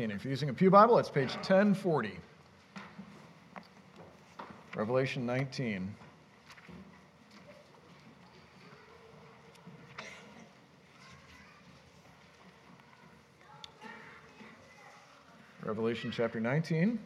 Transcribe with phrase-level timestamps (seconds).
[0.00, 2.16] If you're using a Pew Bible, it's page 1040.
[4.76, 5.92] Revelation 19.
[15.64, 17.00] Revelation chapter 19.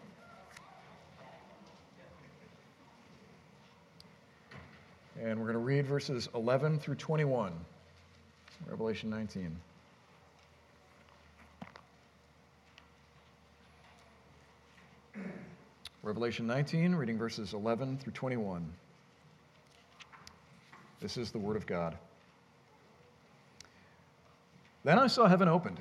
[5.18, 7.54] And we're going to read verses 11 through 21.
[8.68, 9.56] Revelation 19.
[16.05, 18.69] Revelation 19, reading verses 11 through 21.
[21.01, 21.97] This is the Word of God.
[24.83, 25.79] Then I saw heaven opened,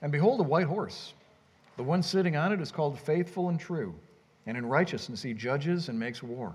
[0.00, 1.12] and behold, a white horse.
[1.76, 3.92] The one sitting on it is called Faithful and True,
[4.46, 6.54] and in righteousness he judges and makes war.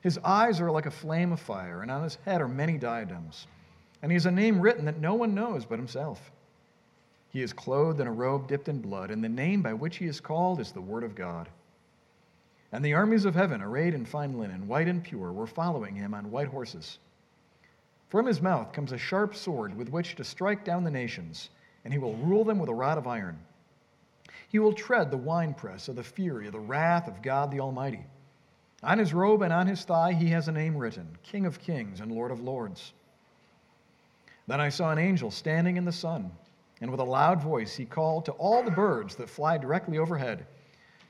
[0.00, 3.48] His eyes are like a flame of fire, and on his head are many diadems.
[4.00, 6.30] And he has a name written that no one knows but himself.
[7.30, 10.06] He is clothed in a robe dipped in blood, and the name by which he
[10.06, 11.48] is called is the Word of God.
[12.72, 16.14] And the armies of heaven, arrayed in fine linen, white and pure, were following him
[16.14, 16.98] on white horses.
[18.08, 21.50] From his mouth comes a sharp sword with which to strike down the nations,
[21.84, 23.38] and he will rule them with a rod of iron.
[24.48, 28.04] He will tread the winepress of the fury of the wrath of God the Almighty.
[28.82, 32.00] On his robe and on his thigh he has a name written King of Kings
[32.00, 32.92] and Lord of Lords.
[34.46, 36.30] Then I saw an angel standing in the sun,
[36.80, 40.46] and with a loud voice he called to all the birds that fly directly overhead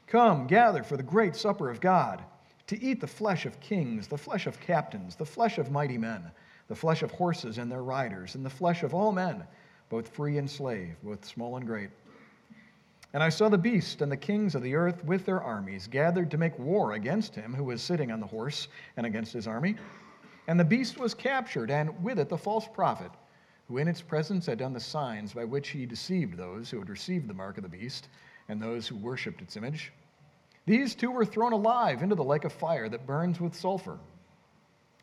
[0.07, 2.23] Come, gather for the great supper of God,
[2.69, 6.31] to eat the flesh of kings, the flesh of captains, the flesh of mighty men,
[6.69, 9.45] the flesh of horses and their riders, and the flesh of all men,
[9.89, 11.91] both free and slave, both small and great.
[13.13, 16.31] And I saw the beast and the kings of the earth with their armies gathered
[16.33, 19.77] to make war against him who was sitting on the horse and against his army.
[20.49, 23.11] And the beast was captured, and with it the false prophet,
[23.69, 26.91] who in its presence had done the signs by which he deceived those who had
[26.91, 28.09] received the mark of the beast
[28.49, 29.93] and those who worshipped its image.
[30.67, 33.99] These two were thrown alive into the lake of fire that burns with sulfur.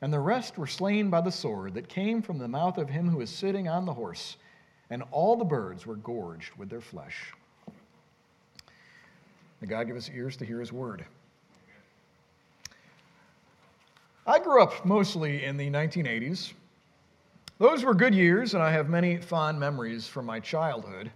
[0.02, 3.08] And the rest were slain by the sword that came from the mouth of him
[3.08, 4.36] who was sitting on the horse,
[4.90, 7.34] and all the birds were gorged with their flesh.
[9.62, 11.06] May God give us ears to hear his word.
[14.28, 16.52] I grew up mostly in the 1980s.
[17.60, 21.12] Those were good years, and I have many fond memories from my childhood.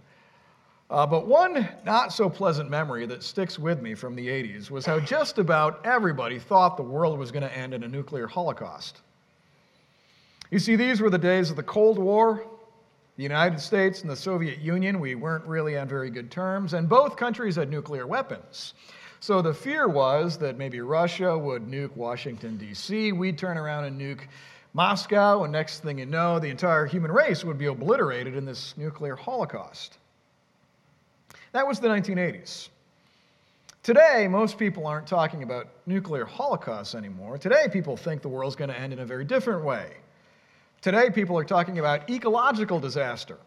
[0.90, 4.86] Uh, but one not so pleasant memory that sticks with me from the 80s was
[4.86, 9.02] how just about everybody thought the world was going to end in a nuclear holocaust.
[10.50, 12.42] You see, these were the days of the Cold War.
[13.16, 16.88] The United States and the Soviet Union, we weren't really on very good terms, and
[16.88, 18.74] both countries had nuclear weapons.
[19.20, 24.00] So the fear was that maybe Russia would nuke Washington, D.C., we'd turn around and
[24.00, 24.20] nuke
[24.72, 28.74] Moscow, and next thing you know, the entire human race would be obliterated in this
[28.76, 29.98] nuclear holocaust.
[31.52, 32.68] That was the 1980s.
[33.82, 37.38] Today, most people aren't talking about nuclear holocausts anymore.
[37.38, 39.96] Today, people think the world's going to end in a very different way.
[40.82, 43.38] Today, people are talking about ecological disaster.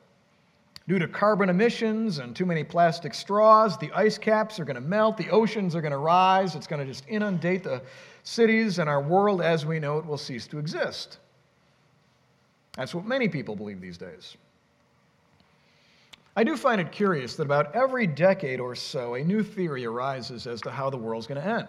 [0.88, 4.82] Due to carbon emissions and too many plastic straws, the ice caps are going to
[4.82, 7.82] melt, the oceans are going to rise, it's going to just inundate the
[8.24, 11.20] cities, and our world as we know it will cease to exist.
[12.74, 14.38] That's what many people believe these days.
[16.36, 20.47] I do find it curious that about every decade or so, a new theory arises
[20.47, 21.68] as to how the world's going to end.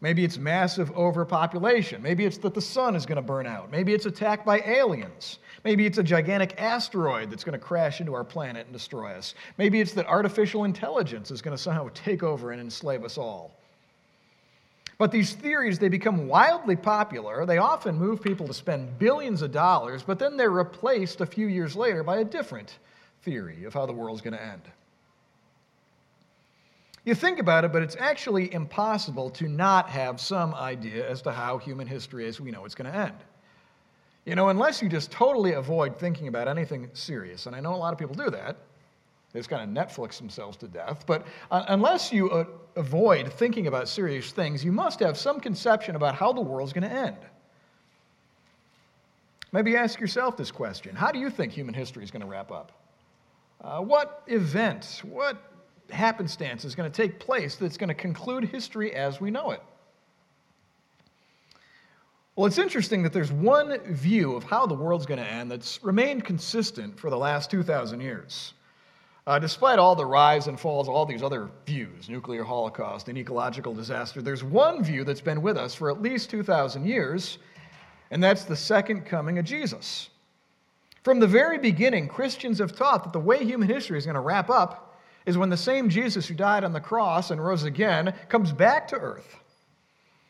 [0.00, 2.02] Maybe it's massive overpopulation.
[2.02, 3.70] Maybe it's that the sun is going to burn out.
[3.70, 5.38] Maybe it's attacked by aliens.
[5.64, 9.34] Maybe it's a gigantic asteroid that's going to crash into our planet and destroy us.
[9.56, 13.52] Maybe it's that artificial intelligence is going to somehow take over and enslave us all.
[14.98, 17.44] But these theories, they become wildly popular.
[17.44, 21.48] They often move people to spend billions of dollars, but then they're replaced a few
[21.48, 22.78] years later by a different
[23.26, 24.62] theory of how the world's going to end.
[27.04, 31.32] You think about it, but it's actually impossible to not have some idea as to
[31.32, 33.16] how human history as we know it's going to end.
[34.24, 37.76] You know, unless you just totally avoid thinking about anything serious, and I know a
[37.76, 38.56] lot of people do that,
[39.32, 42.44] they just kind of Netflix themselves to death, but uh, unless you uh,
[42.76, 46.88] avoid thinking about serious things, you must have some conception about how the world's going
[46.88, 47.18] to end.
[49.52, 52.50] Maybe ask yourself this question How do you think human history is going to wrap
[52.50, 52.72] up?
[53.66, 55.42] Uh, what event, what
[55.90, 59.60] happenstance is going to take place that's going to conclude history as we know it?
[62.36, 65.82] Well, it's interesting that there's one view of how the world's going to end that's
[65.82, 68.54] remained consistent for the last 2,000 years.
[69.26, 73.74] Uh, despite all the rise and falls, all these other views, nuclear holocaust and ecological
[73.74, 77.38] disaster, there's one view that's been with us for at least 2,000 years,
[78.12, 80.10] and that's the second coming of Jesus.
[81.06, 84.20] From the very beginning, Christians have taught that the way human history is going to
[84.20, 88.12] wrap up is when the same Jesus who died on the cross and rose again
[88.28, 89.36] comes back to earth.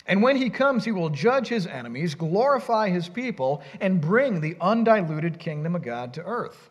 [0.07, 4.55] And when he comes, he will judge his enemies, glorify his people, and bring the
[4.61, 6.69] undiluted kingdom of God to earth.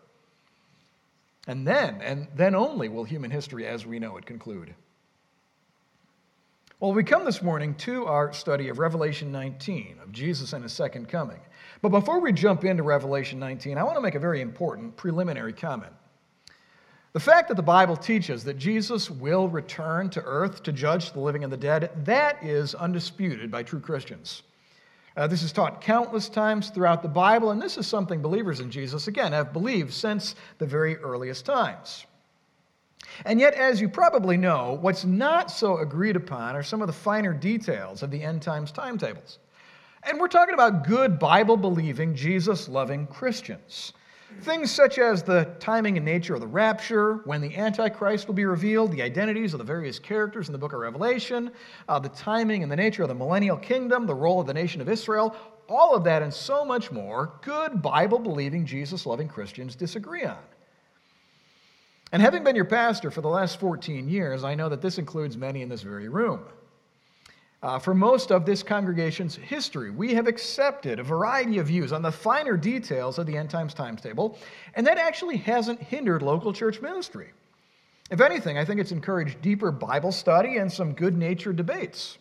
[1.48, 4.75] And then, and then only, will human history as we know it conclude.
[6.80, 10.74] Well, we come this morning to our study of Revelation 19, of Jesus and his
[10.74, 11.40] second coming.
[11.86, 15.54] But before we jump into Revelation 19, I want to make a very important preliminary
[15.54, 15.94] comment.
[17.14, 21.20] The fact that the Bible teaches that Jesus will return to earth to judge the
[21.20, 24.42] living and the dead, that is undisputed by true Christians.
[25.16, 28.72] Uh, this is taught countless times throughout the Bible, and this is something believers in
[28.72, 32.08] Jesus, again, have believed since the very earliest times.
[33.26, 36.94] And yet, as you probably know, what's not so agreed upon are some of the
[36.94, 39.38] finer details of the end times timetables.
[40.07, 43.92] And we're talking about good Bible believing, Jesus loving Christians.
[44.42, 48.46] Things such as the timing and nature of the rapture, when the Antichrist will be
[48.46, 51.50] revealed, the identities of the various characters in the book of Revelation,
[51.90, 54.80] uh, the timing and the nature of the millennial kingdom, the role of the nation
[54.80, 55.36] of Israel,
[55.68, 60.38] all of that and so much more, good Bible believing, Jesus loving Christians disagree on.
[62.12, 65.36] And having been your pastor for the last 14 years, I know that this includes
[65.36, 66.42] many in this very room.
[67.65, 72.03] Uh, for most of this congregation's history, we have accepted a variety of views on
[72.03, 74.38] the finer details of the end times timetable,
[74.75, 77.31] and that actually hasn't hindered local church ministry.
[78.12, 82.19] If anything, I think it's encouraged deeper Bible study and some good natured debates.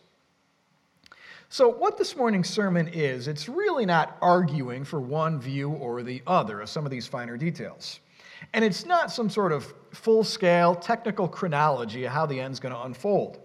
[1.49, 6.23] So, what this morning's sermon is, it's really not arguing for one view or the
[6.25, 7.99] other of some of these finer details.
[8.53, 12.73] And it's not some sort of full scale technical chronology of how the end's going
[12.73, 13.44] to unfold.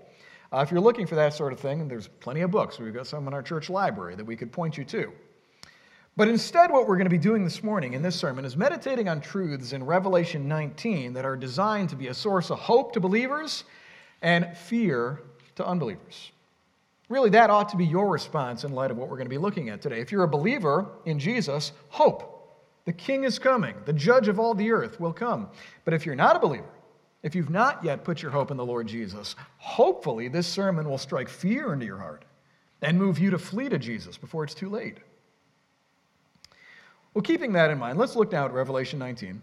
[0.52, 2.78] Uh, if you're looking for that sort of thing, there's plenty of books.
[2.78, 5.12] We've got some in our church library that we could point you to.
[6.16, 9.08] But instead, what we're going to be doing this morning in this sermon is meditating
[9.08, 13.00] on truths in Revelation 19 that are designed to be a source of hope to
[13.00, 13.64] believers
[14.22, 15.22] and fear
[15.54, 16.32] to unbelievers.
[17.08, 19.38] Really, that ought to be your response in light of what we're going to be
[19.38, 20.00] looking at today.
[20.00, 22.36] If you're a believer in Jesus, hope.
[22.86, 25.48] The King is coming, the judge of all the earth will come.
[25.84, 26.70] But if you're not a believer,
[27.22, 30.98] if you've not yet put your hope in the Lord Jesus, hopefully this sermon will
[30.98, 32.24] strike fear into your heart
[32.82, 34.98] and move you to flee to Jesus before it's too late.
[37.12, 39.42] Well, keeping that in mind, let's look now at Revelation 19.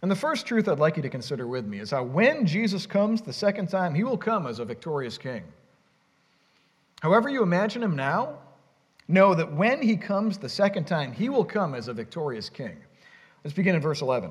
[0.00, 2.86] And the first truth I'd like you to consider with me is how when Jesus
[2.86, 5.42] comes the second time, he will come as a victorious king.
[7.00, 8.38] However, you imagine him now,
[9.08, 12.76] know that when he comes the second time, he will come as a victorious king.
[13.44, 14.30] Let's begin in verse 11.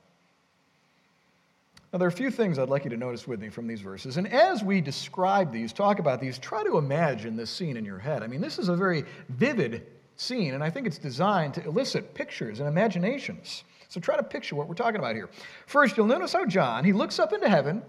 [1.91, 3.81] Now, there are a few things I'd like you to notice with me from these
[3.81, 4.15] verses.
[4.15, 7.99] And as we describe these, talk about these, try to imagine this scene in your
[7.99, 8.23] head.
[8.23, 12.13] I mean, this is a very vivid scene, and I think it's designed to elicit
[12.13, 13.65] pictures and imaginations.
[13.89, 15.29] So try to picture what we're talking about here.
[15.65, 17.81] First, you'll notice how John, he looks up into heaven,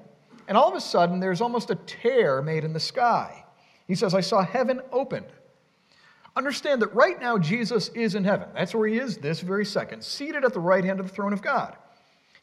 [0.48, 3.44] and all of a sudden there's almost a tear made in the sky.
[3.86, 5.26] He says, I saw heaven opened.
[6.34, 8.48] Understand that right now Jesus is in heaven.
[8.54, 11.32] That's where he is this very second, seated at the right hand of the throne
[11.32, 11.76] of God.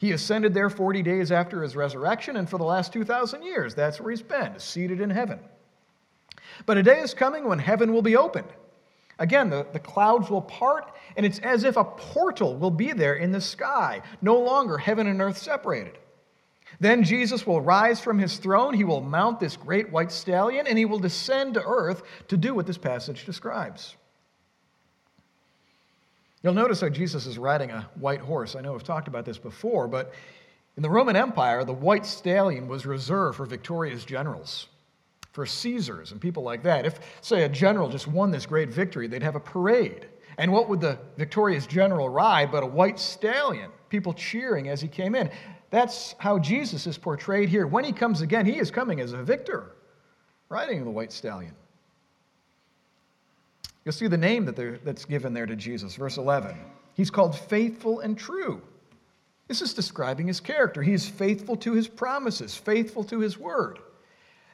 [0.00, 4.00] He ascended there 40 days after his resurrection, and for the last 2,000 years, that's
[4.00, 5.38] where he's been, seated in heaven.
[6.64, 8.48] But a day is coming when heaven will be opened.
[9.18, 13.16] Again, the, the clouds will part, and it's as if a portal will be there
[13.16, 15.98] in the sky, no longer heaven and earth separated.
[16.80, 20.78] Then Jesus will rise from his throne, he will mount this great white stallion, and
[20.78, 23.96] he will descend to earth to do what this passage describes.
[26.42, 28.56] You'll notice how Jesus is riding a white horse.
[28.56, 30.12] I know we've talked about this before, but
[30.76, 34.68] in the Roman Empire, the white stallion was reserved for victorious generals,
[35.32, 36.86] for Caesars and people like that.
[36.86, 40.06] If, say, a general just won this great victory, they'd have a parade.
[40.38, 43.70] And what would the victorious general ride but a white stallion?
[43.90, 45.30] People cheering as he came in.
[45.68, 47.66] That's how Jesus is portrayed here.
[47.66, 49.76] When he comes again, he is coming as a victor,
[50.48, 51.54] riding the white stallion.
[53.84, 56.56] You'll see the name that that's given there to Jesus, verse 11.
[56.94, 58.60] He's called faithful and true.
[59.48, 60.82] This is describing his character.
[60.82, 63.78] He is faithful to his promises, faithful to his word.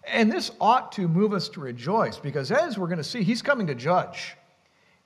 [0.07, 3.43] And this ought to move us to rejoice because, as we're going to see, he's
[3.43, 4.37] coming to judge.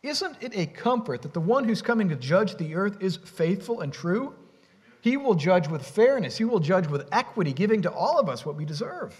[0.02, 3.80] Isn't it a comfort that the one who's coming to judge the earth is faithful
[3.80, 4.34] and true?
[5.00, 8.44] He will judge with fairness, he will judge with equity, giving to all of us
[8.44, 9.14] what we deserve.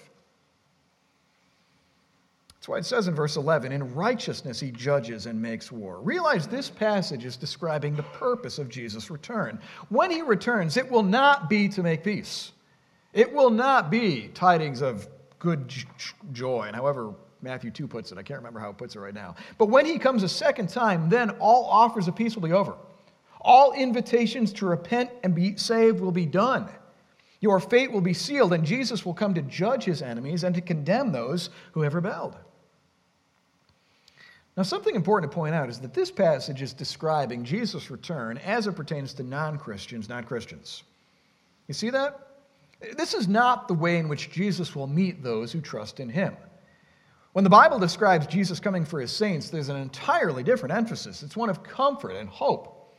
[2.61, 5.99] That's why it says in verse 11, in righteousness he judges and makes war.
[6.03, 9.59] Realize this passage is describing the purpose of Jesus' return.
[9.89, 12.53] When he returns, it will not be to make peace,
[13.15, 15.73] it will not be tidings of good
[16.35, 19.15] joy, and however Matthew 2 puts it, I can't remember how it puts it right
[19.15, 19.37] now.
[19.57, 22.75] But when he comes a second time, then all offers of peace will be over.
[23.41, 26.69] All invitations to repent and be saved will be done.
[27.41, 30.61] Your fate will be sealed, and Jesus will come to judge his enemies and to
[30.61, 32.37] condemn those who have rebelled.
[34.61, 38.67] Now, something important to point out is that this passage is describing Jesus' return as
[38.67, 40.83] it pertains to non Christians, not Christians.
[41.67, 42.21] You see that?
[42.95, 46.37] This is not the way in which Jesus will meet those who trust in him.
[47.33, 51.23] When the Bible describes Jesus coming for his saints, there's an entirely different emphasis.
[51.23, 52.99] It's one of comfort and hope.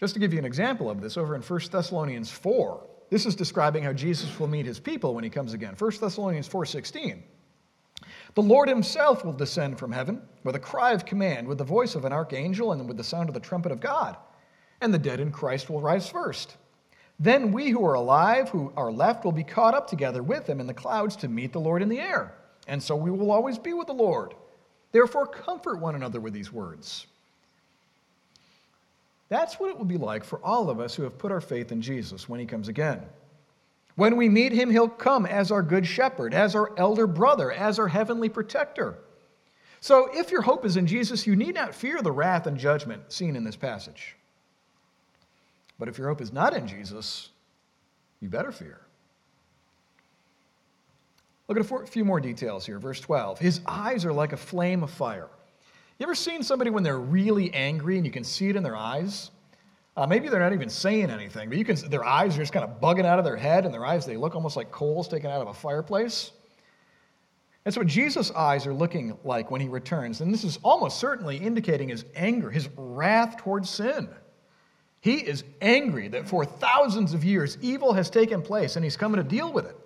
[0.00, 3.36] Just to give you an example of this, over in 1 Thessalonians 4, this is
[3.36, 5.76] describing how Jesus will meet his people when he comes again.
[5.78, 7.22] 1 Thessalonians 4:16.
[8.34, 11.94] The Lord himself will descend from heaven with a cry of command, with the voice
[11.94, 14.16] of an archangel, and with the sound of the trumpet of God.
[14.80, 16.56] And the dead in Christ will rise first.
[17.18, 20.60] Then we who are alive, who are left, will be caught up together with them
[20.60, 22.34] in the clouds to meet the Lord in the air.
[22.68, 24.34] And so we will always be with the Lord.
[24.92, 27.06] Therefore, comfort one another with these words.
[29.28, 31.72] That's what it will be like for all of us who have put our faith
[31.72, 33.02] in Jesus when he comes again.
[33.98, 37.80] When we meet him, he'll come as our good shepherd, as our elder brother, as
[37.80, 38.96] our heavenly protector.
[39.80, 43.12] So if your hope is in Jesus, you need not fear the wrath and judgment
[43.12, 44.14] seen in this passage.
[45.80, 47.30] But if your hope is not in Jesus,
[48.20, 48.78] you better fear.
[51.48, 52.78] Look at a few more details here.
[52.78, 53.40] Verse 12.
[53.40, 55.26] His eyes are like a flame of fire.
[55.98, 58.76] You ever seen somebody when they're really angry and you can see it in their
[58.76, 59.32] eyes?
[59.98, 62.64] Uh, maybe they're not even saying anything, but you can their eyes are just kind
[62.64, 65.28] of bugging out of their head, and their eyes they look almost like coals taken
[65.28, 66.30] out of a fireplace.
[67.64, 70.20] That's what Jesus' eyes are looking like when he returns.
[70.20, 74.08] And this is almost certainly indicating his anger, his wrath towards sin.
[75.00, 79.20] He is angry that for thousands of years evil has taken place and he's coming
[79.20, 79.76] to deal with it.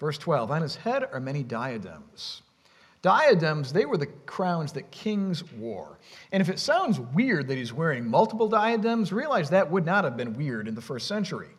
[0.00, 2.42] Verse 12 On his head are many diadems.
[3.04, 5.98] Diadems, they were the crowns that kings wore.
[6.32, 10.16] And if it sounds weird that he's wearing multiple diadems, realize that would not have
[10.16, 11.50] been weird in the first century.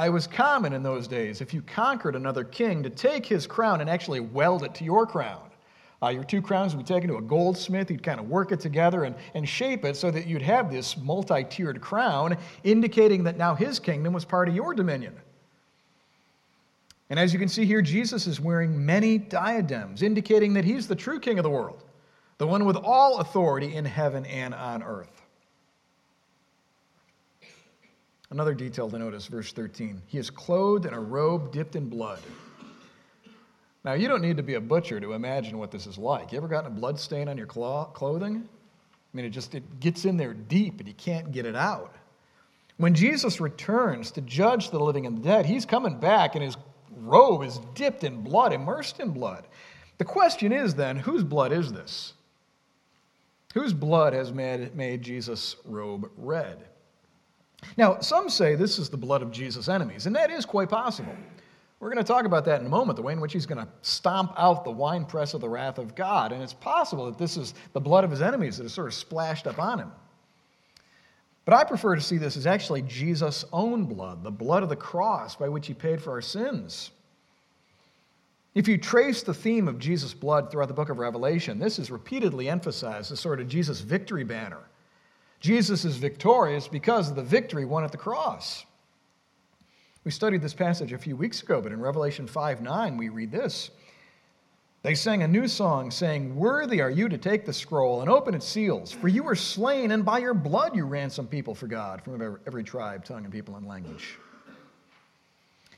[0.00, 3.80] It was common in those days, if you conquered another king, to take his crown
[3.80, 5.50] and actually weld it to your crown.
[6.00, 7.88] Uh, your two crowns would be taken to a goldsmith.
[7.88, 10.96] He'd kind of work it together and, and shape it so that you'd have this
[10.96, 15.16] multi tiered crown, indicating that now his kingdom was part of your dominion.
[17.14, 20.96] And as you can see here, Jesus is wearing many diadems, indicating that he's the
[20.96, 21.84] true king of the world,
[22.38, 25.22] the one with all authority in heaven and on earth.
[28.30, 30.02] Another detail to notice, verse 13.
[30.08, 32.18] He is clothed in a robe dipped in blood.
[33.84, 36.32] Now, you don't need to be a butcher to imagine what this is like.
[36.32, 38.38] You ever gotten a blood stain on your clothing?
[38.42, 41.94] I mean, it just it gets in there deep and you can't get it out.
[42.76, 46.56] When Jesus returns to judge the living and the dead, he's coming back and his
[46.96, 49.46] robe is dipped in blood, immersed in blood.
[49.98, 52.14] The question is then, whose blood is this?
[53.54, 56.64] Whose blood has made, made Jesus' robe red?
[57.76, 61.14] Now, some say this is the blood of Jesus' enemies, and that is quite possible.
[61.80, 63.64] We're going to talk about that in a moment, the way in which he's going
[63.64, 66.32] to stomp out the winepress of the wrath of God.
[66.32, 68.94] And it's possible that this is the blood of his enemies that is sort of
[68.94, 69.92] splashed up on him.
[71.44, 74.76] But I prefer to see this as actually Jesus' own blood, the blood of the
[74.76, 76.90] cross by which he paid for our sins.
[78.54, 81.90] If you trace the theme of Jesus' blood throughout the book of Revelation, this is
[81.90, 84.60] repeatedly emphasized as sort of Jesus' victory banner.
[85.40, 88.64] Jesus is victorious because of the victory won at the cross.
[90.04, 93.32] We studied this passage a few weeks ago, but in Revelation 5 9, we read
[93.32, 93.70] this.
[94.84, 98.34] They sang a new song, saying, Worthy are you to take the scroll and open
[98.34, 102.02] its seals, for you were slain, and by your blood you ransomed people for God
[102.02, 104.18] from every tribe, tongue, and people and language.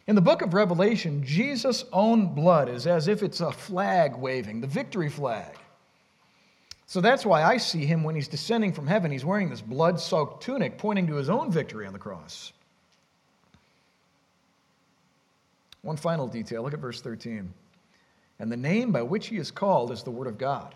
[0.08, 4.60] In the book of Revelation, Jesus' own blood is as if it's a flag waving,
[4.60, 5.54] the victory flag.
[6.86, 9.12] So that's why I see him when he's descending from heaven.
[9.12, 12.52] He's wearing this blood soaked tunic, pointing to his own victory on the cross.
[15.82, 17.54] One final detail look at verse 13
[18.38, 20.74] and the name by which he is called is the Word of God.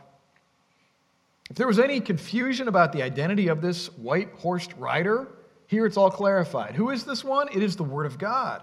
[1.51, 5.29] If there was any confusion about the identity of this white horsed rider,
[5.67, 6.75] here it's all clarified.
[6.75, 7.49] Who is this one?
[7.53, 8.63] It is the Word of God.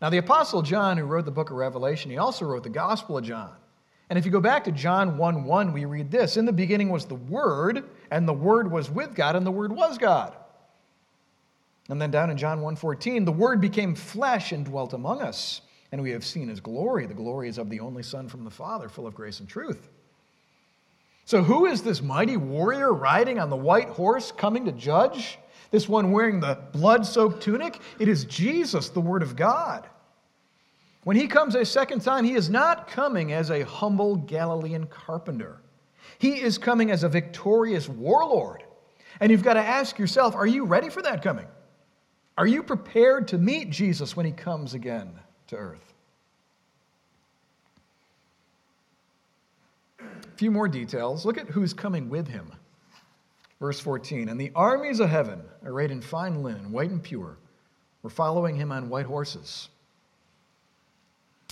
[0.00, 3.18] Now, the Apostle John, who wrote the book of Revelation, he also wrote the Gospel
[3.18, 3.52] of John.
[4.10, 6.90] And if you go back to John 1 1, we read this In the beginning
[6.90, 10.34] was the Word, and the Word was with God, and the Word was God.
[11.88, 15.62] And then down in John 1 14, the Word became flesh and dwelt among us
[15.92, 17.06] and we have seen his glory.
[17.06, 19.88] The glory is of the only Son from the Father, full of grace and truth.
[21.24, 25.38] So, who is this mighty warrior riding on the white horse coming to judge?
[25.70, 27.80] This one wearing the blood soaked tunic?
[27.98, 29.86] It is Jesus, the Word of God.
[31.04, 35.60] When he comes a second time, he is not coming as a humble Galilean carpenter.
[36.18, 38.62] He is coming as a victorious warlord.
[39.20, 41.46] And you've got to ask yourself are you ready for that coming?
[42.36, 45.12] Are you prepared to meet Jesus when he comes again
[45.48, 45.94] to earth?
[50.00, 51.26] A few more details.
[51.26, 52.52] Look at who's coming with him.
[53.60, 57.36] Verse 14 And the armies of heaven, arrayed in fine linen, white and pure,
[58.02, 59.68] were following him on white horses.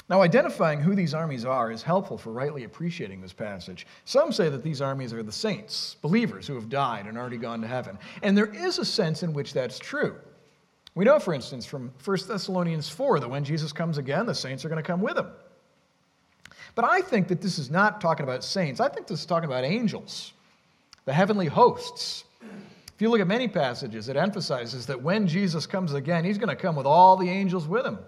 [0.09, 3.89] Now, identifying who these armies are is helpful for rightly appreciating this passage.
[4.05, 7.61] Some say that these armies are the saints, believers who have died and already gone
[7.63, 7.99] to heaven.
[8.23, 10.15] And there is a sense in which that's true.
[10.97, 14.65] We know, for instance, from 1 Thessalonians 4 that when Jesus comes again, the saints
[14.65, 15.31] are going to come with him.
[16.75, 18.81] But I think that this is not talking about saints.
[18.81, 20.33] I think this is talking about angels,
[21.05, 22.25] the heavenly hosts.
[22.43, 26.49] If you look at many passages, it emphasizes that when Jesus comes again, he's going
[26.49, 27.99] to come with all the angels with him.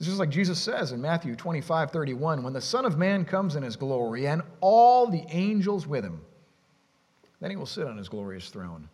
[0.00, 3.56] It's just like Jesus says in Matthew 25, 31, when the Son of Man comes
[3.56, 6.22] in his glory and all the angels with him,
[7.42, 8.88] then he will sit on his glorious throne.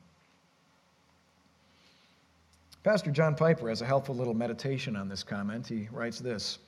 [2.85, 5.67] Pastor John Piper has a helpful little meditation on this comment.
[5.67, 6.59] He writes this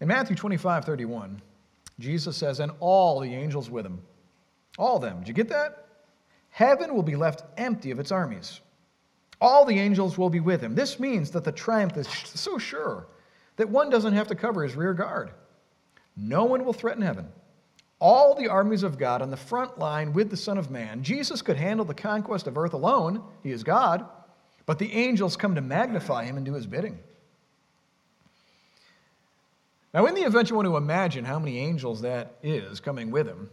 [0.00, 1.40] In Matthew 25, 31,
[1.98, 4.00] Jesus says, and all the angels with him.
[4.78, 5.18] All them.
[5.18, 5.86] Did you get that?
[6.48, 8.60] Heaven will be left empty of its armies.
[9.40, 10.74] All the angels will be with him.
[10.74, 13.06] This means that the triumph is so sure
[13.56, 15.30] that one doesn't have to cover his rear guard.
[16.16, 17.28] No one will threaten heaven.
[17.98, 21.02] All the armies of God on the front line with the Son of Man.
[21.02, 24.06] Jesus could handle the conquest of earth alone, he is God,
[24.70, 26.96] but the angels come to magnify him and do his bidding.
[29.92, 33.26] Now, in the event you want to imagine how many angels that is coming with
[33.26, 33.50] him,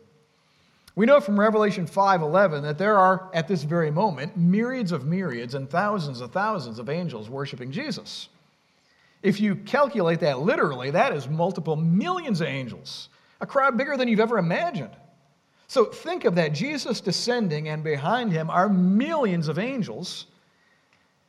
[0.96, 5.56] we know from Revelation 5:11 that there are at this very moment myriads of myriads
[5.56, 8.30] and thousands of thousands of angels worshiping Jesus.
[9.24, 13.10] If you calculate that literally, that is multiple millions of angels,
[13.42, 14.96] a crowd bigger than you've ever imagined.
[15.68, 20.28] So think of that Jesus descending, and behind him are millions of angels.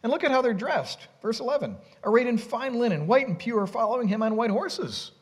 [0.02, 1.08] And look at how they're dressed.
[1.20, 5.12] Verse 11 arrayed in fine linen, white and pure, following him on white horses.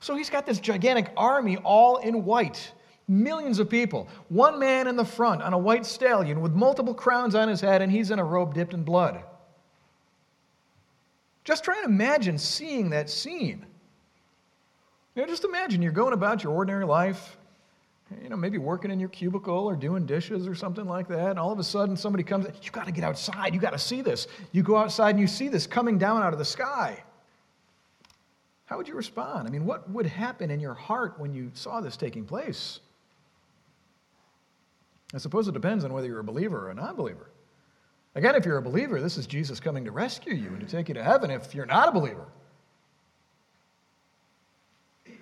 [0.00, 2.72] So he's got this gigantic army all in white.
[3.08, 4.08] Millions of people.
[4.28, 7.82] One man in the front on a white stallion with multiple crowns on his head,
[7.82, 9.22] and he's in a robe dipped in blood.
[11.44, 13.66] Just try and imagine seeing that scene.
[15.14, 17.36] You know, just imagine you're going about your ordinary life,
[18.22, 21.38] you know, maybe working in your cubicle or doing dishes or something like that, and
[21.38, 24.02] all of a sudden somebody comes, you got to get outside, you got to see
[24.02, 24.26] this.
[24.52, 27.02] You go outside and you see this coming down out of the sky.
[28.66, 29.46] How would you respond?
[29.46, 32.80] I mean, what would happen in your heart when you saw this taking place?
[35.14, 37.28] I suppose it depends on whether you're a believer or a non believer.
[38.14, 40.88] Again, if you're a believer, this is Jesus coming to rescue you and to take
[40.88, 41.30] you to heaven.
[41.30, 42.26] If you're not a believer,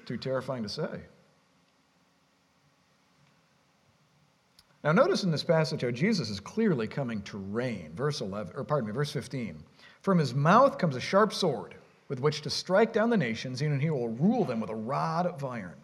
[0.07, 1.01] too terrifying to say.
[4.83, 7.93] Now, notice in this passage how Jesus is clearly coming to reign.
[7.95, 9.63] Verse 11, or pardon me, verse 15.
[10.01, 11.75] From his mouth comes a sharp sword
[12.09, 15.27] with which to strike down the nations, and he will rule them with a rod
[15.27, 15.77] of iron.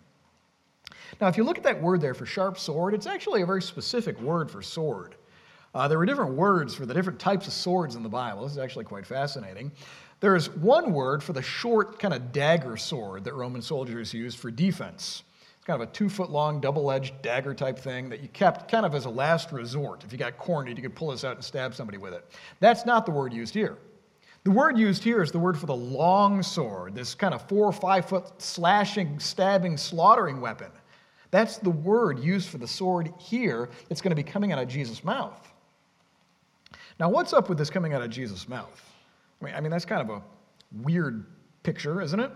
[1.21, 3.63] Now, if you look at that word there for sharp sword, it's actually a very
[3.63, 5.15] specific word for sword.
[5.75, 8.43] Uh, there were different words for the different types of swords in the Bible.
[8.45, 9.71] This is actually quite fascinating.
[10.21, 14.51] There's one word for the short, kind of dagger sword that Roman soldiers used for
[14.51, 15.23] defense.
[15.67, 18.87] Kind of a two foot long, double edged dagger type thing that you kept kind
[18.87, 20.05] of as a last resort.
[20.05, 22.25] If you got cornered, you could pull this out and stab somebody with it.
[22.61, 23.77] That's not the word used here.
[24.45, 27.67] The word used here is the word for the long sword, this kind of four
[27.67, 30.71] or five foot slashing, stabbing, slaughtering weapon.
[31.33, 34.69] That's the word used for the sword here that's going to be coming out of
[34.69, 35.53] Jesus' mouth.
[37.01, 38.81] Now, what's up with this coming out of Jesus' mouth?
[39.43, 40.23] I mean, I mean, that's kind of a
[40.83, 41.27] weird
[41.65, 42.31] picture, isn't it?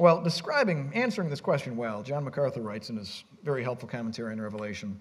[0.00, 4.40] Well, describing, answering this question well, John MacArthur writes in his very helpful commentary on
[4.40, 4.98] Revelation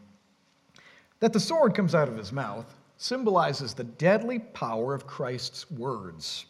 [1.22, 6.48] that the sword comes out of his mouth symbolizes the deadly power of Christ's words.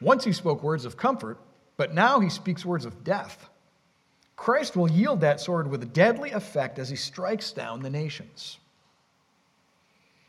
[0.00, 1.38] Once he spoke words of comfort,
[1.76, 3.50] but now he speaks words of death.
[4.36, 8.56] Christ will yield that sword with deadly effect as he strikes down the nations.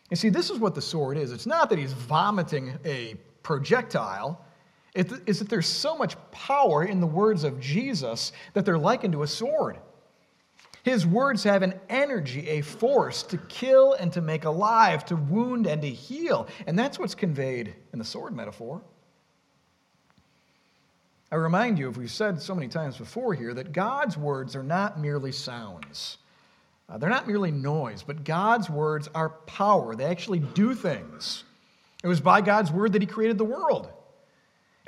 [0.10, 1.32] You see, this is what the sword is.
[1.32, 4.44] It's not that he's vomiting a projectile,
[4.95, 9.23] it's that there's so much power in the words of Jesus that they're likened to
[9.23, 9.78] a sword.
[10.84, 15.67] His words have an energy, a force to kill and to make alive, to wound
[15.67, 16.47] and to heal.
[16.67, 18.82] And that's what's conveyed in the sword metaphor.
[21.32, 24.63] I remind you, as we've said so many times before here, that God's words are
[24.63, 26.17] not merely sounds.
[26.88, 29.95] Uh, they're not merely noise, but God's words are power.
[29.95, 31.43] They actually do things.
[32.04, 33.91] It was by God's word that He created the world.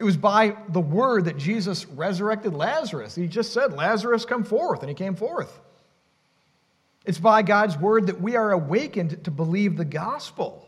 [0.01, 3.13] It was by the word that Jesus resurrected Lazarus.
[3.13, 5.59] He just said, Lazarus, come forth, and he came forth.
[7.05, 10.67] It's by God's word that we are awakened to believe the gospel.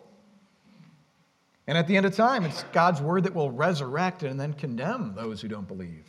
[1.65, 5.15] And at the end of time, it's God's word that will resurrect and then condemn
[5.15, 6.05] those who don't believe.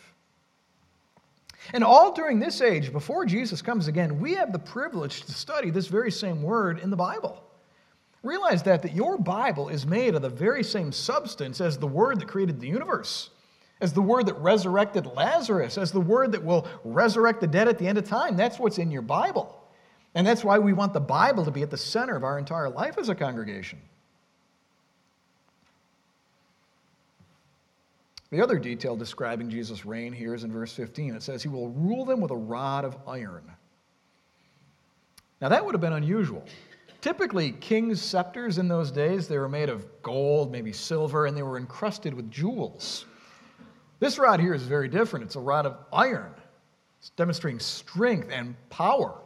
[1.72, 5.70] And all during this age, before Jesus comes again, we have the privilege to study
[5.70, 7.42] this very same word in the Bible.
[8.24, 12.20] Realize that, that your Bible is made of the very same substance as the word
[12.20, 13.28] that created the universe,
[13.82, 17.78] as the word that resurrected Lazarus, as the word that will resurrect the dead at
[17.78, 18.34] the end of time.
[18.34, 19.60] That's what's in your Bible.
[20.14, 22.70] And that's why we want the Bible to be at the center of our entire
[22.70, 23.78] life as a congregation.
[28.30, 31.14] The other detail describing Jesus' reign here is in verse 15.
[31.14, 33.44] It says, He will rule them with a rod of iron.
[35.42, 36.42] Now, that would have been unusual.
[37.04, 41.42] Typically, king's scepters in those days, they were made of gold, maybe silver, and they
[41.42, 43.04] were encrusted with jewels.
[44.00, 45.26] This rod here is very different.
[45.26, 46.32] It's a rod of iron.
[47.00, 49.20] It's demonstrating strength and power.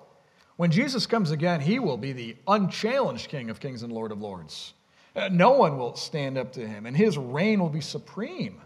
[0.57, 4.21] When Jesus comes again, he will be the unchallenged King of kings and Lord of
[4.21, 4.75] lords.
[5.15, 8.61] Uh, no one will stand up to him, and his reign will be supreme.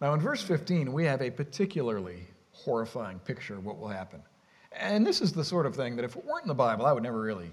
[0.00, 4.22] Now, in verse 15, we have a particularly horrifying picture of what will happen.
[4.78, 6.92] And this is the sort of thing that if it weren't in the Bible, I
[6.92, 7.50] would never really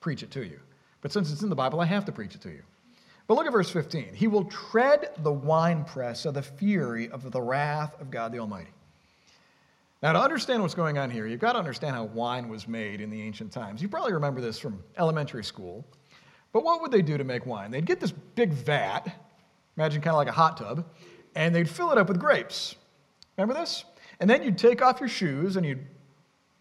[0.00, 0.60] preach it to you.
[1.00, 2.62] But since it's in the Bible, I have to preach it to you.
[3.26, 4.14] But look at verse 15.
[4.14, 8.72] He will tread the winepress of the fury of the wrath of God the Almighty.
[10.02, 13.00] Now, to understand what's going on here, you've got to understand how wine was made
[13.00, 13.80] in the ancient times.
[13.80, 15.84] You probably remember this from elementary school.
[16.52, 17.70] But what would they do to make wine?
[17.70, 19.06] They'd get this big vat,
[19.76, 20.84] imagine kind of like a hot tub,
[21.36, 22.74] and they'd fill it up with grapes.
[23.36, 23.84] Remember this?
[24.20, 25.86] And then you'd take off your shoes and you'd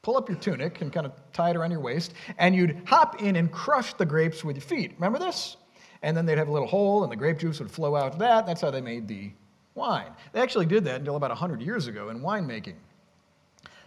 [0.01, 3.21] pull up your tunic and kind of tie it around your waist, and you'd hop
[3.21, 4.93] in and crush the grapes with your feet.
[4.95, 5.57] Remember this?
[6.01, 8.19] And then they'd have a little hole, and the grape juice would flow out of
[8.19, 8.45] that.
[8.45, 9.31] That's how they made the
[9.75, 10.11] wine.
[10.33, 12.75] They actually did that until about 100 years ago in winemaking.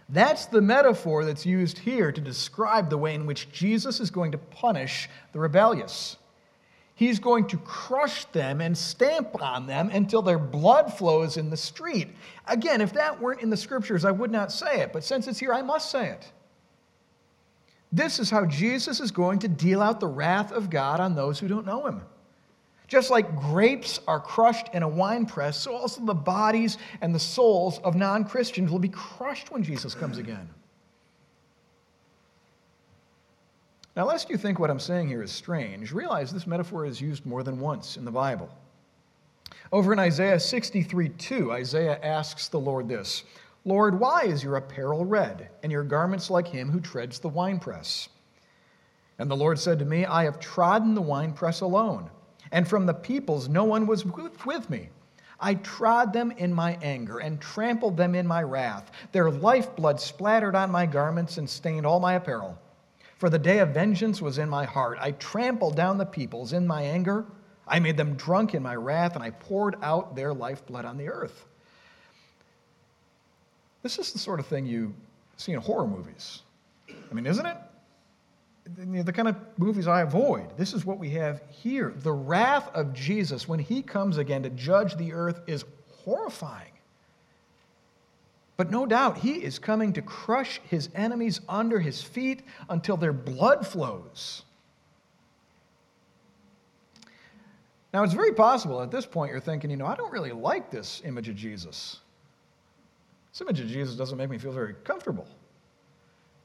[0.07, 4.31] That's the metaphor that's used here to describe the way in which Jesus is going
[4.31, 6.17] to punish the rebellious.
[6.95, 11.57] He's going to crush them and stamp on them until their blood flows in the
[11.57, 12.07] street.
[12.47, 15.37] Again, if that weren't in the scriptures, I would not say it, but since it's
[15.37, 16.31] here, I must say it.
[17.91, 21.37] This is how Jesus is going to deal out the wrath of God on those
[21.37, 22.01] who don't know him.
[22.87, 27.19] Just like grapes are crushed in a wine press, so also the bodies and the
[27.19, 30.47] souls of non Christians will be crushed when Jesus comes again.
[33.95, 37.25] Now, lest you think what I'm saying here is strange, realize this metaphor is used
[37.25, 38.49] more than once in the Bible.
[39.71, 43.23] Over in Isaiah 63 2, Isaiah asks the Lord this
[43.63, 48.09] Lord, why is your apparel red, and your garments like him who treads the winepress?
[49.17, 52.09] And the Lord said to me, I have trodden the winepress alone,
[52.51, 54.89] and from the peoples no one was with me.
[55.39, 58.91] I trod them in my anger and trampled them in my wrath.
[59.13, 62.57] Their lifeblood splattered on my garments and stained all my apparel.
[63.17, 64.97] For the day of vengeance was in my heart.
[65.01, 67.25] I trampled down the peoples in my anger.
[67.67, 71.07] I made them drunk in my wrath, and I poured out their lifeblood on the
[71.09, 71.45] earth.
[73.83, 74.93] This is the sort of thing you
[75.37, 76.41] see in horror movies.
[76.89, 77.57] I mean, isn't it?
[79.05, 80.57] The kind of movies I avoid.
[80.57, 81.93] This is what we have here.
[81.97, 85.65] The wrath of Jesus, when he comes again to judge the earth, is
[86.03, 86.71] horrifying.
[88.57, 93.11] But no doubt, he is coming to crush his enemies under his feet until their
[93.11, 94.43] blood flows.
[97.93, 100.69] Now, it's very possible at this point you're thinking, you know, I don't really like
[100.69, 101.99] this image of Jesus.
[103.31, 105.27] This image of Jesus doesn't make me feel very comfortable.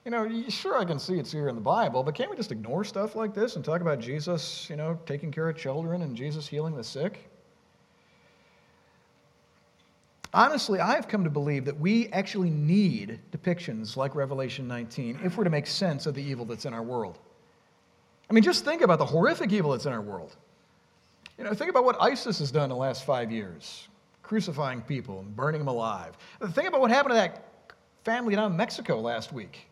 [0.05, 2.51] You know, sure, I can see it's here in the Bible, but can't we just
[2.51, 6.17] ignore stuff like this and talk about Jesus, you know, taking care of children and
[6.17, 7.30] Jesus healing the sick?
[10.33, 15.45] Honestly, I've come to believe that we actually need depictions like Revelation 19 if we're
[15.45, 17.19] to make sense of the evil that's in our world.
[18.29, 20.37] I mean, just think about the horrific evil that's in our world.
[21.37, 23.89] You know, think about what ISIS has done in the last five years
[24.23, 26.17] crucifying people and burning them alive.
[26.53, 27.73] Think about what happened to that
[28.05, 29.67] family down in Mexico last week.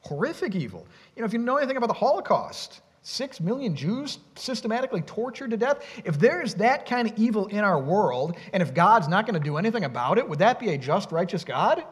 [0.00, 0.86] Horrific evil.
[1.14, 5.56] You know, if you know anything about the Holocaust, Six million Jews systematically tortured to
[5.56, 5.82] death?
[6.04, 9.44] If there's that kind of evil in our world, and if God's not going to
[9.44, 11.82] do anything about it, would that be a just, righteous God?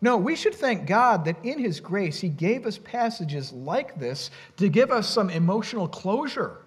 [0.00, 4.30] No, we should thank God that in His grace, He gave us passages like this
[4.56, 6.58] to give us some emotional closure.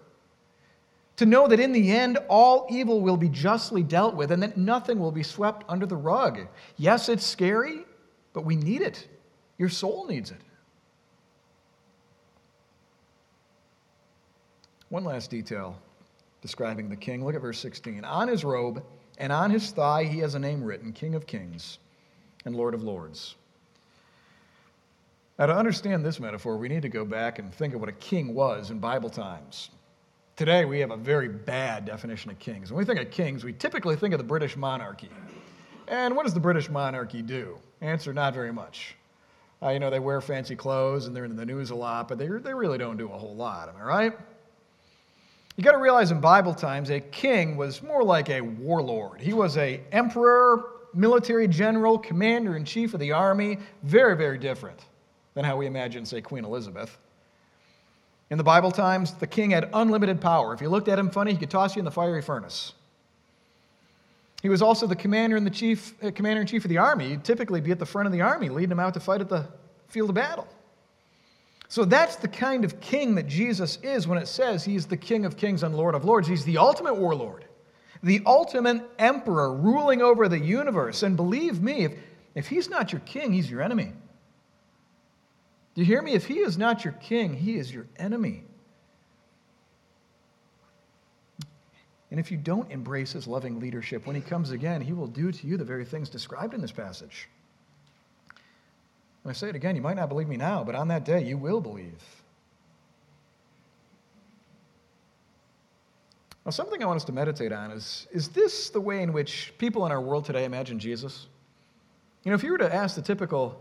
[1.17, 4.57] To know that in the end, all evil will be justly dealt with and that
[4.57, 6.47] nothing will be swept under the rug.
[6.77, 7.85] Yes, it's scary,
[8.33, 9.07] but we need it.
[9.57, 10.41] Your soul needs it.
[14.91, 15.77] One last detail
[16.41, 17.23] describing the king.
[17.23, 18.03] Look at verse 16.
[18.03, 18.83] On his robe
[19.17, 21.79] and on his thigh, he has a name written King of Kings
[22.43, 23.35] and Lord of Lords.
[25.39, 27.93] Now, to understand this metaphor, we need to go back and think of what a
[27.93, 29.69] king was in Bible times.
[30.35, 32.69] Today, we have a very bad definition of kings.
[32.69, 35.09] When we think of kings, we typically think of the British monarchy.
[35.87, 37.57] And what does the British monarchy do?
[37.79, 38.97] Answer not very much.
[39.63, 42.17] Uh, you know, they wear fancy clothes and they're in the news a lot, but
[42.17, 44.13] they, they really don't do a whole lot, am I right?
[45.61, 49.21] You got to realize in Bible times, a king was more like a warlord.
[49.21, 53.59] He was a emperor, military general, commander in chief of the army.
[53.83, 54.79] Very, very different
[55.35, 56.97] than how we imagine, say, Queen Elizabeth.
[58.31, 60.51] In the Bible times, the king had unlimited power.
[60.51, 62.73] If you looked at him funny, he could toss you in the fiery furnace.
[64.41, 67.09] He was also the commander in the chief, uh, commander in chief of the army.
[67.09, 69.29] He'd typically be at the front of the army, leading them out to fight at
[69.29, 69.45] the
[69.89, 70.47] field of battle.
[71.71, 75.23] So that's the kind of king that Jesus is when it says he's the King
[75.23, 76.27] of kings and Lord of lords.
[76.27, 77.45] He's the ultimate warlord,
[78.03, 81.01] the ultimate emperor ruling over the universe.
[81.01, 81.93] And believe me, if,
[82.35, 83.93] if he's not your king, he's your enemy.
[85.73, 86.11] Do you hear me?
[86.11, 88.43] If he is not your king, he is your enemy.
[92.09, 95.31] And if you don't embrace his loving leadership, when he comes again, he will do
[95.31, 97.29] to you the very things described in this passage.
[99.25, 101.37] I say it again, you might not believe me now, but on that day you
[101.37, 102.01] will believe.
[106.45, 109.53] Now, something I want us to meditate on is is this the way in which
[109.59, 111.27] people in our world today imagine Jesus?
[112.23, 113.59] You know, if you were to ask the typical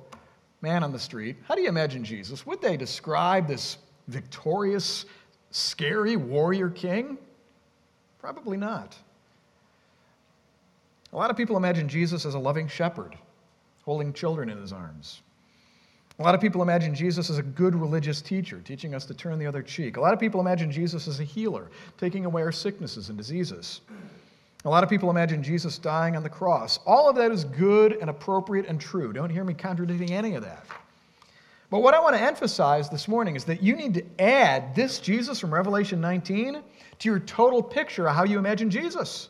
[0.63, 2.47] man on the street, how do you imagine Jesus?
[2.47, 5.05] Would they describe this victorious,
[5.51, 7.19] scary warrior king?
[8.19, 8.97] Probably not.
[11.13, 13.17] A lot of people imagine Jesus as a loving shepherd,
[13.85, 15.23] holding children in his arms.
[16.21, 19.39] A lot of people imagine Jesus as a good religious teacher, teaching us to turn
[19.39, 19.97] the other cheek.
[19.97, 23.81] A lot of people imagine Jesus as a healer, taking away our sicknesses and diseases.
[24.67, 26.79] A lot of people imagine Jesus dying on the cross.
[26.85, 29.15] All of that is good and appropriate and true.
[29.15, 30.67] Don't hear me contradicting any of that.
[31.71, 34.99] But what I want to emphasize this morning is that you need to add this
[34.99, 36.61] Jesus from Revelation 19
[36.99, 39.30] to your total picture of how you imagine Jesus.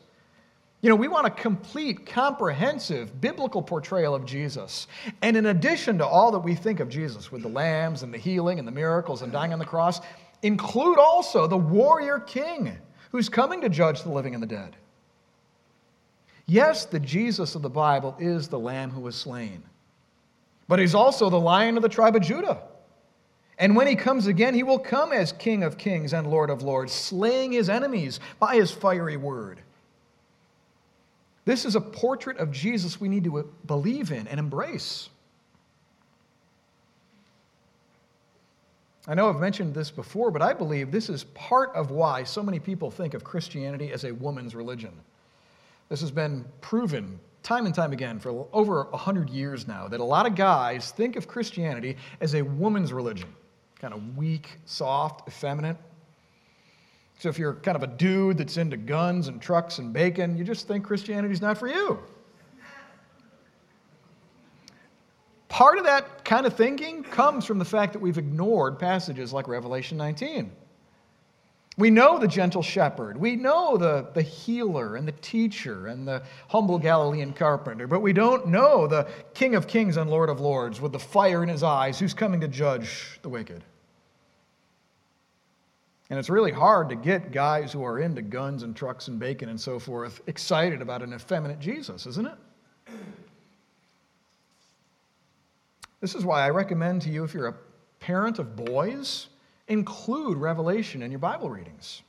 [0.82, 4.86] You know, we want a complete, comprehensive biblical portrayal of Jesus.
[5.20, 8.18] And in addition to all that we think of Jesus with the lambs and the
[8.18, 10.00] healing and the miracles and dying on the cross,
[10.42, 12.78] include also the warrior king
[13.12, 14.76] who's coming to judge the living and the dead.
[16.46, 19.62] Yes, the Jesus of the Bible is the lamb who was slain,
[20.66, 22.62] but he's also the lion of the tribe of Judah.
[23.58, 26.62] And when he comes again, he will come as King of kings and Lord of
[26.62, 29.60] lords, slaying his enemies by his fiery word.
[31.44, 35.08] This is a portrait of Jesus we need to uh, believe in and embrace.
[39.08, 42.42] I know I've mentioned this before, but I believe this is part of why so
[42.42, 44.92] many people think of Christianity as a woman's religion.
[45.88, 50.04] This has been proven time and time again for over 100 years now that a
[50.04, 53.28] lot of guys think of Christianity as a woman's religion,
[53.80, 55.76] kind of weak, soft, effeminate.
[57.20, 60.42] So if you're kind of a dude that's into guns and trucks and bacon, you
[60.42, 61.98] just think Christianity's not for you.
[65.50, 69.48] Part of that kind of thinking comes from the fact that we've ignored passages like
[69.48, 70.50] Revelation 19.
[71.76, 73.18] We know the gentle shepherd.
[73.18, 78.14] We know the, the healer and the teacher and the humble Galilean carpenter, but we
[78.14, 81.62] don't know the King of kings and Lord of lords with the fire in his
[81.62, 83.62] eyes who's coming to judge the wicked.
[86.10, 89.48] And it's really hard to get guys who are into guns and trucks and bacon
[89.48, 92.94] and so forth excited about an effeminate Jesus, isn't it?
[96.00, 97.54] This is why I recommend to you, if you're a
[98.00, 99.28] parent of boys,
[99.68, 102.02] include Revelation in your Bible readings.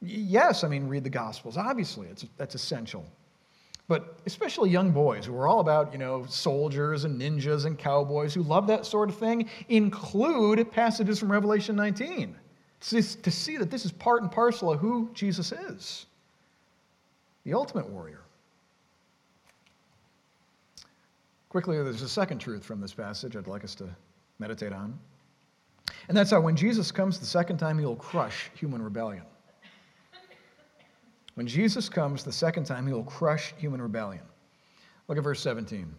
[0.00, 1.56] Yes, I mean, read the Gospels.
[1.56, 3.04] Obviously, it's, that's essential.
[3.88, 8.34] But especially young boys who are all about, you know, soldiers and ninjas and cowboys
[8.34, 12.36] who love that sort of thing, include passages from Revelation 19
[12.90, 16.06] to see that this is part and parcel of who Jesus is
[17.44, 18.22] the ultimate warrior.
[21.48, 23.88] Quickly, there's a second truth from this passage I'd like us to
[24.40, 24.98] meditate on.
[26.08, 29.22] And that's how when Jesus comes the second time, he'll crush human rebellion.
[31.34, 34.22] When Jesus comes the second time, he will crush human rebellion.
[35.06, 35.94] Look at verse 17.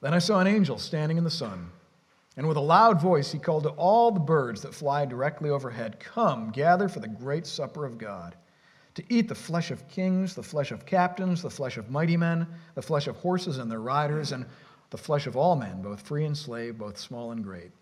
[0.00, 1.70] Then I saw an angel standing in the sun,
[2.38, 5.98] and with a loud voice he called to all the birds that fly directly overhead
[5.98, 8.36] Come, gather for the great supper of God,
[8.94, 12.46] to eat the flesh of kings, the flesh of captains, the flesh of mighty men,
[12.76, 14.46] the flesh of horses and their riders, and
[14.90, 17.72] the flesh of all men, both free and slave, both small and great.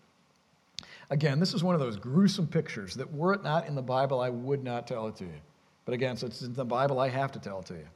[1.11, 4.19] Again, this is one of those gruesome pictures that were it not in the Bible,
[4.19, 5.39] I would not tell it to you.
[5.85, 7.87] But again, since it's in the Bible, I have to tell it to you.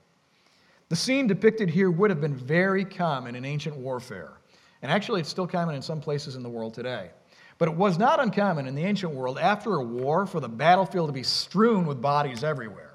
[0.90, 4.34] The scene depicted here would have been very common in ancient warfare.
[4.82, 7.12] And actually, it's still common in some places in the world today.
[7.58, 11.10] But it was not uncommon in the ancient world after a war for the battlefield
[11.10, 12.92] to be strewn with bodies everywhere.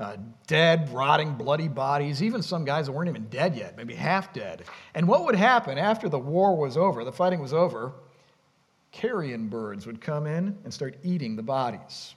[0.00, 0.16] Uh,
[0.46, 4.64] dead, rotting, bloody bodies, even some guys that weren't even dead yet, maybe half dead.
[4.94, 7.92] And what would happen after the war was over, the fighting was over?
[8.92, 12.14] Carrion birds would come in and start eating the bodies.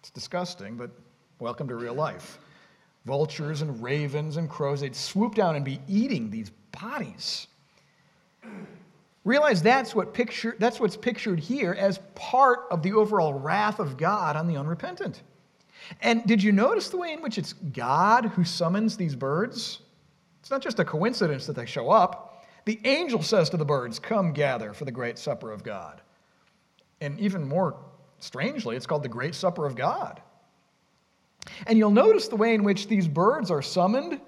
[0.00, 0.90] It's disgusting, but
[1.38, 2.38] welcome to real life.
[3.04, 6.50] Vultures and ravens and crows, they'd swoop down and be eating these
[6.80, 7.46] bodies.
[9.24, 13.96] Realize that's, what picture, that's what's pictured here as part of the overall wrath of
[13.96, 15.22] God on the unrepentant.
[16.00, 19.80] And did you notice the way in which it's God who summons these birds?
[20.40, 22.46] It's not just a coincidence that they show up.
[22.64, 26.00] The angel says to the birds, Come gather for the great supper of God.
[27.00, 27.76] And even more
[28.18, 30.20] strangely, it's called the great supper of God.
[31.66, 34.20] And you'll notice the way in which these birds are summoned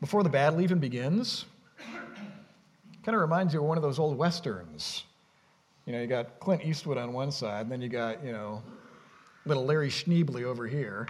[0.00, 1.44] before the battle even begins.
[3.04, 5.04] Kind of reminds you of one of those old westerns.
[5.86, 8.62] You know, you got Clint Eastwood on one side, and then you got, you know,
[9.44, 11.08] little Larry Schneebly over here.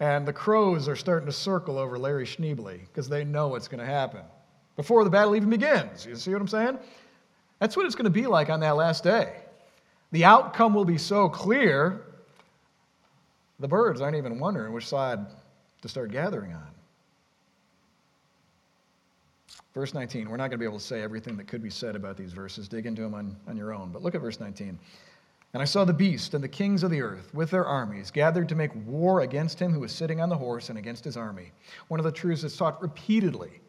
[0.00, 3.80] And the crows are starting to circle over Larry Schneebly because they know what's going
[3.80, 4.22] to happen
[4.76, 6.06] before the battle even begins.
[6.06, 6.78] You see what I'm saying?
[7.58, 9.36] That's what it's going to be like on that last day.
[10.12, 12.02] The outcome will be so clear,
[13.58, 15.18] the birds aren't even wondering which side
[15.82, 16.73] to start gathering on.
[19.74, 21.96] Verse 19, we're not going to be able to say everything that could be said
[21.96, 22.68] about these verses.
[22.68, 23.90] Dig into them on, on your own.
[23.90, 24.78] But look at verse 19.
[25.52, 28.48] And I saw the beast and the kings of the earth with their armies gathered
[28.48, 31.52] to make war against him who was sitting on the horse and against his army.
[31.88, 33.60] One of the truths that's taught repeatedly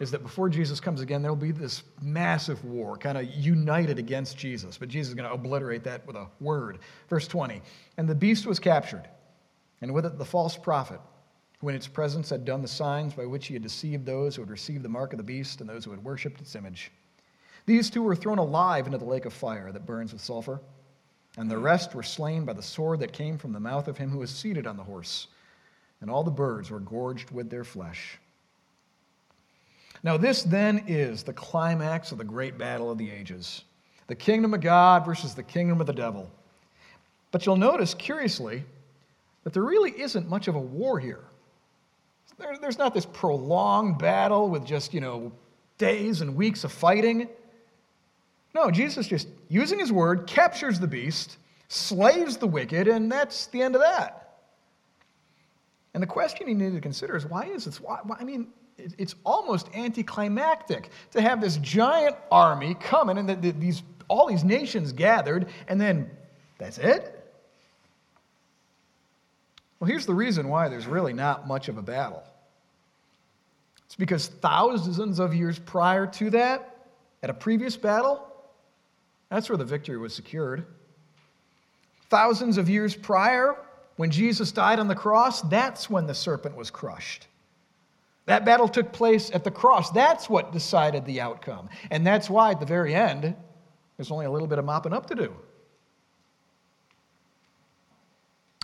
[0.00, 3.98] is that before Jesus comes again, there will be this massive war, kind of united
[3.98, 4.78] against Jesus.
[4.78, 6.78] But Jesus is going to obliterate that with a word.
[7.08, 7.60] Verse 20
[7.96, 9.08] And the beast was captured,
[9.80, 11.00] and with it the false prophet,
[11.60, 14.42] who in its presence had done the signs by which he had deceived those who
[14.42, 16.90] had received the mark of the beast and those who had worshipped its image.
[17.66, 20.60] These two were thrown alive into the lake of fire that burns with sulfur
[21.38, 24.10] and the rest were slain by the sword that came from the mouth of him
[24.10, 25.28] who was seated on the horse.
[26.00, 28.18] And all the birds were gorged with their flesh.
[30.02, 33.62] Now, this then is the climax of the great battle of the ages
[34.08, 36.30] the kingdom of God versus the kingdom of the devil.
[37.30, 38.64] But you'll notice, curiously,
[39.44, 41.24] that there really isn't much of a war here.
[42.38, 45.32] There, there's not this prolonged battle with just, you know,
[45.76, 47.28] days and weeks of fighting.
[48.54, 51.36] No, Jesus just, using his word, captures the beast,
[51.68, 54.38] slays the wicked, and that's the end of that.
[55.94, 57.80] And the question you need to consider is why is this?
[57.80, 63.34] Why, why, I mean, it's almost anticlimactic to have this giant army coming and the,
[63.34, 66.10] the, these, all these nations gathered, and then
[66.58, 67.17] that's it?
[69.78, 72.22] Well, here's the reason why there's really not much of a battle.
[73.86, 76.76] It's because thousands of years prior to that,
[77.22, 78.24] at a previous battle,
[79.30, 80.66] that's where the victory was secured.
[82.10, 83.56] Thousands of years prior,
[83.96, 87.26] when Jesus died on the cross, that's when the serpent was crushed.
[88.26, 89.90] That battle took place at the cross.
[89.90, 91.68] That's what decided the outcome.
[91.90, 93.34] And that's why at the very end,
[93.96, 95.34] there's only a little bit of mopping up to do.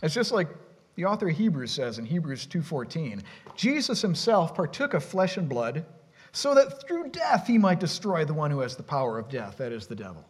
[0.03, 0.49] It's just like
[0.97, 3.23] the author of Hebrews says in Hebrews 2:14,
[3.57, 5.85] Jesus himself partook of flesh and blood
[6.33, 9.59] so that through death he might destroy the one who has the power of death,
[9.59, 10.25] that is the devil.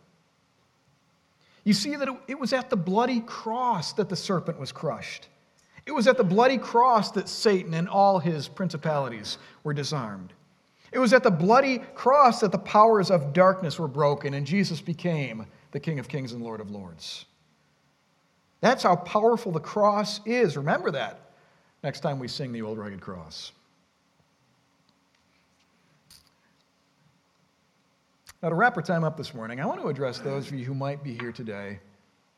[1.64, 5.28] You see that it was at the bloody cross that the serpent was crushed.
[5.86, 10.32] It was at the bloody cross that Satan and all his principalities were disarmed.
[10.92, 14.80] It was at the bloody cross that the powers of darkness were broken and Jesus
[14.80, 17.24] became the King of Kings and Lord of Lords.
[18.64, 20.56] That's how powerful the cross is.
[20.56, 21.20] Remember that
[21.82, 23.52] next time we sing the Old Rugged Cross.
[28.42, 30.64] Now, to wrap our time up this morning, I want to address those of you
[30.64, 31.78] who might be here today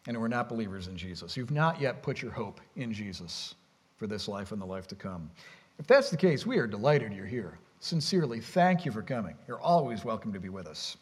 [0.09, 1.37] and who are not believers in Jesus.
[1.37, 3.55] You've not yet put your hope in Jesus
[3.97, 5.31] for this life and the life to come.
[5.79, 7.61] If that's the case, we are delighted you're here.
[7.79, 9.37] Sincerely, thank you for coming.
[9.47, 10.97] You're always welcome to be with us.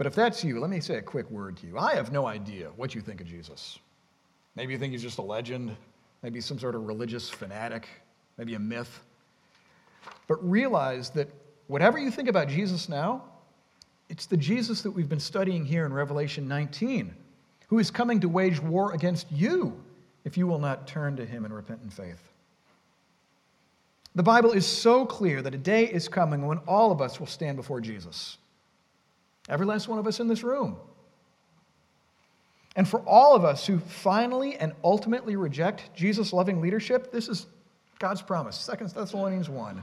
[0.00, 1.76] But if that's you, let me say a quick word to you.
[1.76, 3.78] I have no idea what you think of Jesus.
[4.56, 5.76] Maybe you think he's just a legend,
[6.22, 7.86] maybe some sort of religious fanatic,
[8.38, 9.04] maybe a myth.
[10.26, 11.28] But realize that
[11.66, 13.24] whatever you think about Jesus now,
[14.08, 17.14] it's the Jesus that we've been studying here in Revelation 19,
[17.68, 19.78] who is coming to wage war against you
[20.24, 22.26] if you will not turn to him in repentant faith.
[24.14, 27.26] The Bible is so clear that a day is coming when all of us will
[27.26, 28.38] stand before Jesus.
[29.50, 30.76] Every last one of us in this room.
[32.76, 37.46] And for all of us who finally and ultimately reject Jesus' loving leadership, this is
[37.98, 38.70] God's promise.
[38.78, 39.82] 2 Thessalonians 1.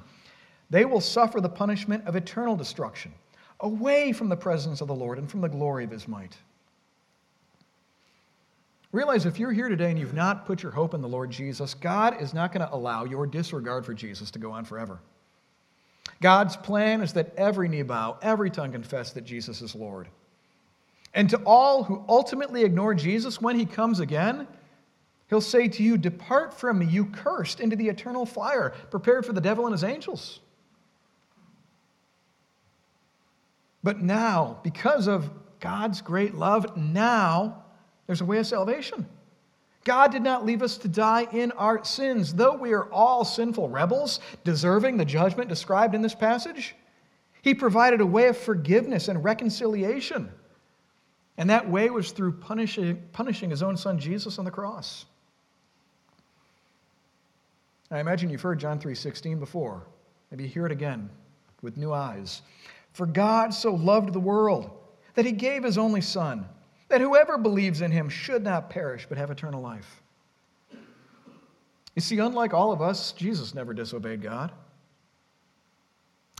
[0.69, 3.13] They will suffer the punishment of eternal destruction,
[3.59, 6.35] away from the presence of the Lord and from the glory of his might.
[8.93, 11.73] Realize if you're here today and you've not put your hope in the Lord Jesus,
[11.73, 14.99] God is not going to allow your disregard for Jesus to go on forever.
[16.21, 20.07] God's plan is that every knee bow, every tongue confess that Jesus is Lord.
[21.13, 24.47] And to all who ultimately ignore Jesus when he comes again,
[25.29, 29.33] he'll say to you, Depart from me, you cursed, into the eternal fire, prepared for
[29.33, 30.39] the devil and his angels.
[33.83, 35.29] But now, because of
[35.59, 37.63] God's great love, now
[38.05, 39.07] there's a way of salvation.
[39.87, 42.33] God did not leave us to die in our sins.
[42.33, 46.75] Though we are all sinful rebels, deserving the judgment described in this passage,
[47.41, 50.29] He provided a way of forgiveness and reconciliation.
[51.37, 55.05] And that way was through punishing, punishing His own Son Jesus on the cross.
[57.89, 59.83] I imagine you've heard John 3:16 before.
[60.31, 61.09] Maybe you hear it again
[61.61, 62.41] with new eyes.
[62.91, 64.69] For God so loved the world
[65.13, 66.45] that he gave his only son
[66.89, 70.01] that whoever believes in him should not perish but have eternal life.
[71.95, 74.51] You see, unlike all of us, Jesus never disobeyed God.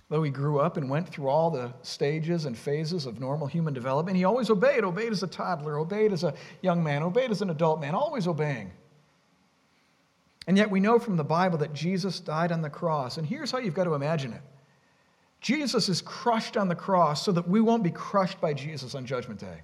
[0.10, 3.74] Though he grew up and went through all the stages and phases of normal human
[3.74, 4.86] development, he always obeyed.
[4.86, 8.28] Obeyed as a toddler, obeyed as a young man, obeyed as an adult man, always
[8.28, 8.72] obeying.
[10.48, 13.18] And yet we know from the Bible that Jesus died on the cross.
[13.18, 14.41] And here's how you've got to imagine it
[15.41, 19.06] Jesus is crushed on the cross so that we won't be crushed by Jesus on
[19.06, 19.62] Judgment Day.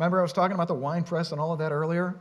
[0.00, 2.16] Remember, I was talking about the wine press and all of that earlier?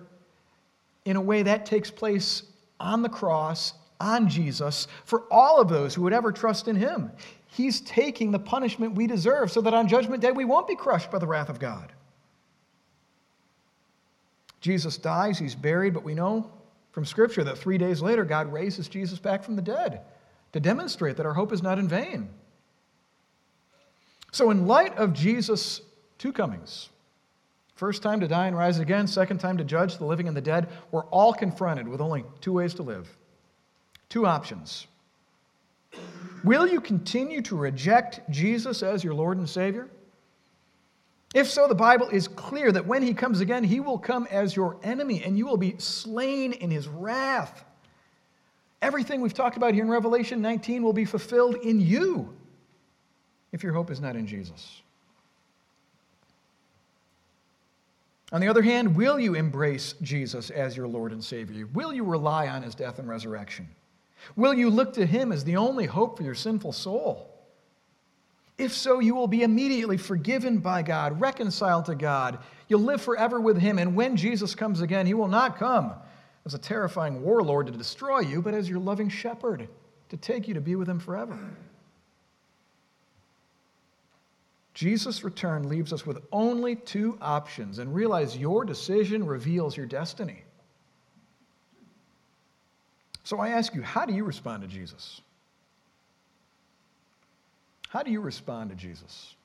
[1.05, 2.43] In a way, that takes place
[2.77, 7.09] on the cross, on Jesus, for all of those who would ever trust in him.
[7.47, 11.09] He's taking the punishment we deserve so that on Judgment Day we won't be crushed
[11.09, 11.93] by the wrath of God.
[14.59, 16.51] Jesus dies, he's buried, but we know
[16.91, 20.01] from Scripture that three days later God raises Jesus back from the dead
[20.51, 22.27] to demonstrate that our hope is not in vain.
[24.33, 25.79] So, in light of Jesus'
[26.17, 26.89] two comings,
[27.79, 30.41] First time to die and rise again, second time to judge the living and the
[30.41, 30.67] dead.
[30.91, 33.07] We're all confronted with only two ways to live,
[34.09, 34.85] two options.
[36.43, 39.87] Will you continue to reject Jesus as your Lord and Savior?
[41.33, 44.53] If so, the Bible is clear that when he comes again, he will come as
[44.53, 47.63] your enemy and you will be slain in his wrath.
[48.81, 52.35] Everything we've talked about here in Revelation 19 will be fulfilled in you
[53.53, 54.81] if your hope is not in Jesus.
[58.31, 61.65] On the other hand, will you embrace Jesus as your Lord and Savior?
[61.73, 63.67] Will you rely on his death and resurrection?
[64.35, 67.25] Will you look to him as the only hope for your sinful soul?
[68.57, 72.39] If so, you will be immediately forgiven by God, reconciled to God.
[72.67, 75.93] You'll live forever with him, and when Jesus comes again, he will not come
[76.45, 79.69] as a terrifying warlord to destroy you, but as your loving shepherd
[80.09, 81.39] to take you to be with him forever.
[84.79, 90.43] Jesus' return leaves us with only two options, and realize your decision reveals your destiny.
[93.25, 95.19] So I ask you, how do you respond to Jesus?
[97.89, 99.35] How do you respond to Jesus?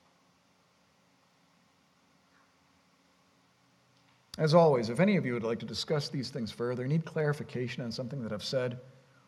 [4.38, 7.82] As always, if any of you would like to discuss these things further, need clarification
[7.82, 8.78] on something that I've said,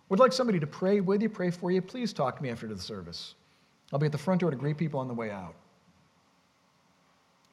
[0.09, 2.69] would like somebody to pray with you, pray for you, please talk to me after
[2.69, 3.35] the service.
[3.93, 5.57] I'll be at the front door to greet people on the way out.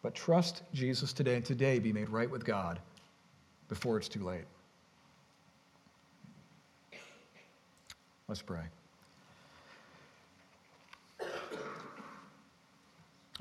[0.04, 2.80] But trust Jesus today and today be made right with God
[3.70, 4.43] before it's too late.
[8.28, 8.64] Let's pray.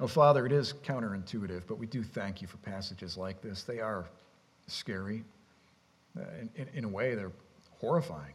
[0.00, 3.64] Oh, Father, it is counterintuitive, but we do thank you for passages like this.
[3.64, 4.06] They are
[4.66, 5.22] scary.
[6.16, 7.32] Uh, in, in, in, a way, they're
[7.78, 8.34] horrifying.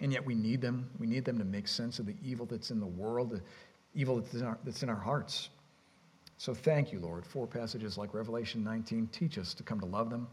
[0.00, 0.88] And yet we need them.
[0.98, 3.40] We need them to make sense of the evil that's in the world, the
[3.94, 5.50] evil that's in our, that's in our hearts.
[6.44, 9.06] So thank you, Lord, for passages like Revelation 19.
[9.06, 10.28] Teach us to come to love them.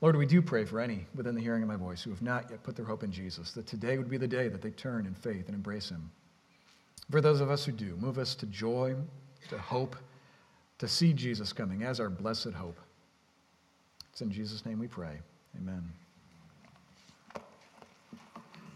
[0.00, 2.48] Lord, we do pray for any within the hearing of my voice who have not
[2.48, 5.04] yet put their hope in Jesus, that today would be the day that they turn
[5.04, 6.08] in faith and embrace him.
[7.10, 8.94] For those of us who do, move us to joy,
[9.48, 9.96] to hope,
[10.78, 12.78] to see Jesus coming as our blessed hope.
[14.12, 15.18] It's in Jesus' name we pray.
[15.58, 15.82] Amen.